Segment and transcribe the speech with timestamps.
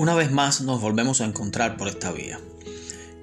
[0.00, 2.40] Una vez más nos volvemos a encontrar por esta vía.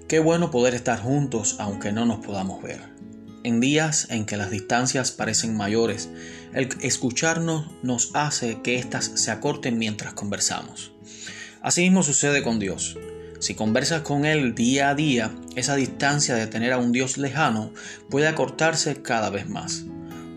[0.07, 2.81] Qué bueno poder estar juntos aunque no nos podamos ver.
[3.43, 6.07] En días en que las distancias parecen mayores,
[6.54, 10.91] el escucharnos nos hace que éstas se acorten mientras conversamos.
[11.63, 12.96] Asimismo sucede con Dios.
[13.39, 17.71] Si conversas con Él día a día, esa distancia de tener a un Dios lejano
[18.12, 19.86] puede acortarse cada vez más.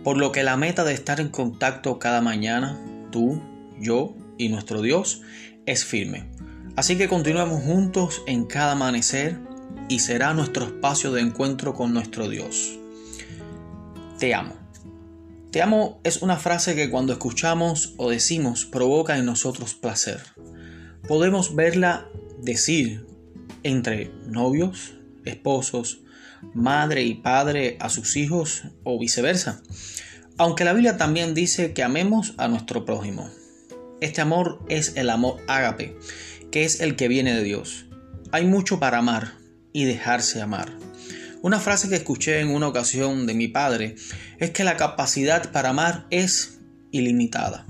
[0.05, 2.81] Por lo que la meta de estar en contacto cada mañana,
[3.13, 3.43] tú,
[3.79, 5.21] yo y nuestro Dios,
[5.67, 6.30] es firme.
[6.77, 9.39] Así que continuemos juntos en cada amanecer
[9.89, 12.79] y será nuestro espacio de encuentro con nuestro Dios.
[14.19, 14.55] Te amo.
[15.51, 20.21] Te amo es una frase que cuando escuchamos o decimos provoca en nosotros placer.
[21.09, 22.07] Podemos verla
[22.41, 23.07] decir
[23.65, 24.95] entre novios,
[25.25, 26.01] esposos,
[26.55, 29.63] madre y padre a sus hijos o viceversa.
[30.39, 33.29] Aunque la Biblia también dice que amemos a nuestro prójimo.
[34.01, 35.97] Este amor es el amor ágape,
[36.51, 37.87] que es el que viene de Dios.
[38.33, 39.35] Hay mucho para amar
[39.73, 40.73] y dejarse amar.
[41.43, 43.95] Una frase que escuché en una ocasión de mi padre
[44.39, 46.59] es que la capacidad para amar es
[46.91, 47.67] ilimitada.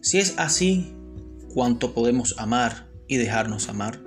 [0.00, 0.94] Si es así,
[1.52, 4.00] ¿cuánto podemos amar y dejarnos amar?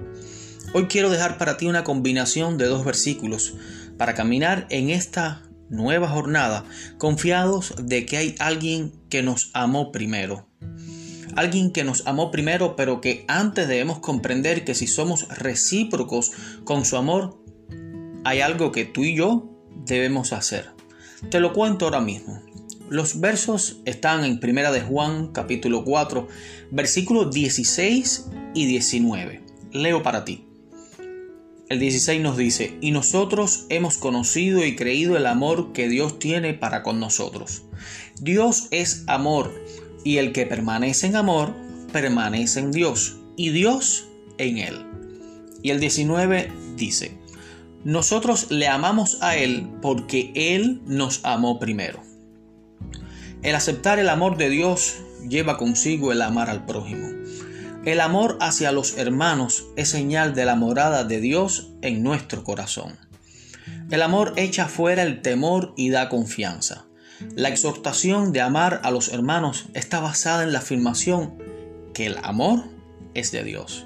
[0.73, 3.53] Hoy quiero dejar para ti una combinación de dos versículos
[3.97, 6.65] para caminar en esta nueva jornada
[6.97, 10.47] confiados de que hay alguien que nos amó primero
[11.35, 16.31] alguien que nos amó primero, pero que antes debemos comprender que si somos recíprocos
[16.63, 17.37] con su amor,
[18.23, 19.49] hay algo que tú y yo
[19.85, 20.71] debemos hacer.
[21.29, 22.41] Te lo cuento ahora mismo.
[22.89, 26.27] Los versos están en Primera de Juan, capítulo 4,
[26.71, 29.43] versículos 16 y 19.
[29.71, 30.47] Leo para ti.
[31.67, 36.53] El 16 nos dice, y nosotros hemos conocido y creído el amor que Dios tiene
[36.53, 37.63] para con nosotros.
[38.21, 39.51] Dios es amor
[40.05, 41.53] y el que permanece en amor,
[41.91, 44.85] permanece en Dios, y Dios en él.
[45.61, 47.17] Y el 19 dice,
[47.85, 52.01] nosotros le amamos a Él porque Él nos amó primero.
[53.43, 54.95] El aceptar el amor de Dios
[55.29, 57.07] lleva consigo el amar al prójimo.
[57.85, 62.97] El amor hacia los hermanos es señal de la morada de Dios en nuestro corazón.
[63.91, 66.87] El amor echa fuera el temor y da confianza.
[67.35, 71.35] La exhortación de amar a los hermanos está basada en la afirmación
[71.93, 72.65] que el amor
[73.13, 73.85] es de Dios.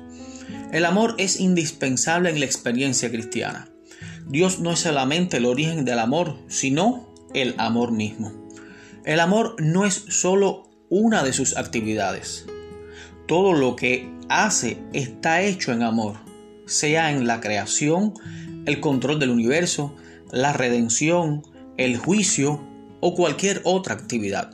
[0.71, 3.69] El amor es indispensable en la experiencia cristiana.
[4.27, 8.31] Dios no es solamente el origen del amor, sino el amor mismo.
[9.05, 12.45] El amor no es solo una de sus actividades.
[13.27, 16.17] Todo lo que hace está hecho en amor,
[16.65, 18.13] sea en la creación,
[18.65, 19.95] el control del universo,
[20.31, 21.43] la redención,
[21.77, 22.68] el juicio
[22.99, 24.51] o cualquier otra actividad.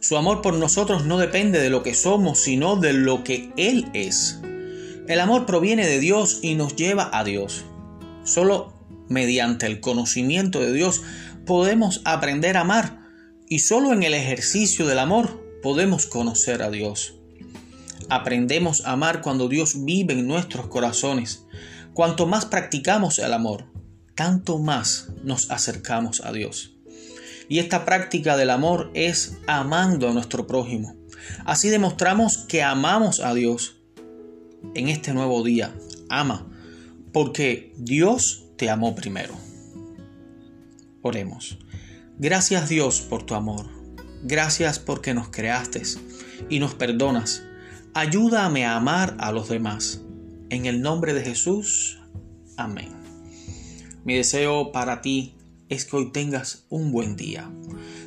[0.00, 3.88] Su amor por nosotros no depende de lo que somos, sino de lo que Él
[3.92, 4.40] es.
[5.08, 7.64] El amor proviene de Dios y nos lleva a Dios.
[8.24, 8.72] Solo
[9.08, 11.02] mediante el conocimiento de Dios
[11.44, 13.06] podemos aprender a amar
[13.48, 17.14] y solo en el ejercicio del amor podemos conocer a Dios.
[18.08, 21.44] Aprendemos a amar cuando Dios vive en nuestros corazones.
[21.94, 23.64] Cuanto más practicamos el amor,
[24.14, 26.75] tanto más nos acercamos a Dios.
[27.48, 30.96] Y esta práctica del amor es amando a nuestro prójimo.
[31.44, 33.76] Así demostramos que amamos a Dios.
[34.74, 35.74] En este nuevo día,
[36.08, 36.48] ama,
[37.12, 39.34] porque Dios te amó primero.
[41.02, 41.58] Oremos.
[42.18, 43.66] Gracias Dios por tu amor.
[44.22, 45.82] Gracias porque nos creaste
[46.48, 47.44] y nos perdonas.
[47.94, 50.02] Ayúdame a amar a los demás.
[50.50, 52.00] En el nombre de Jesús.
[52.56, 52.90] Amén.
[54.04, 55.35] Mi deseo para ti
[55.68, 57.50] es que hoy tengas un buen día,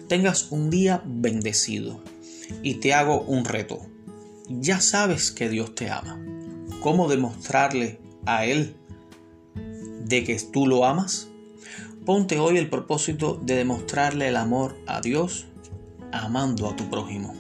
[0.07, 2.01] tengas un día bendecido
[2.63, 3.79] y te hago un reto.
[4.47, 6.19] Ya sabes que Dios te ama.
[6.81, 8.75] ¿Cómo demostrarle a Él
[10.05, 11.27] de que tú lo amas?
[12.05, 15.45] Ponte hoy el propósito de demostrarle el amor a Dios
[16.11, 17.35] amando a tu prójimo.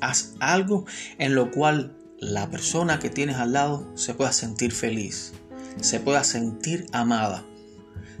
[0.00, 0.84] Haz algo
[1.18, 5.32] en lo cual la persona que tienes al lado se pueda sentir feliz,
[5.80, 7.44] se pueda sentir amada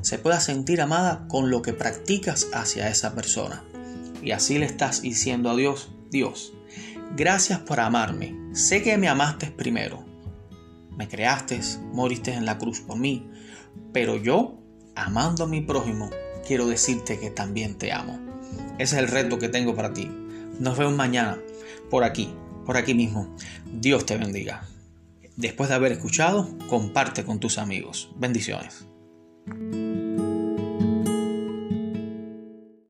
[0.02, 3.64] se pueda sentir amada con lo que practicas hacia esa persona.
[4.22, 6.52] Y así le estás diciendo a Dios, Dios,
[7.16, 8.36] gracias por amarme.
[8.52, 10.04] Sé que me amaste primero.
[10.96, 11.60] Me creaste,
[11.92, 13.30] moriste en la cruz por mí.
[13.92, 14.58] Pero yo,
[14.94, 16.10] amando a mi prójimo,
[16.46, 18.20] quiero decirte que también te amo.
[18.78, 20.10] Ese es el reto que tengo para ti.
[20.58, 21.38] Nos vemos mañana,
[21.90, 22.34] por aquí,
[22.66, 23.34] por aquí mismo.
[23.66, 24.66] Dios te bendiga.
[25.36, 28.12] Después de haber escuchado, comparte con tus amigos.
[28.16, 28.86] Bendiciones.